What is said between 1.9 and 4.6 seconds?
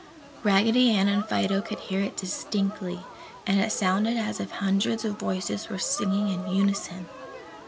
it distinctly and it sounded as if